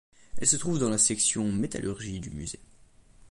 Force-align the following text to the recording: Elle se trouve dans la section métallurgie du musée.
Elle 0.39 0.47
se 0.47 0.55
trouve 0.55 0.79
dans 0.79 0.89
la 0.89 0.97
section 0.97 1.51
métallurgie 1.51 2.19
du 2.19 2.31
musée. 2.31 2.59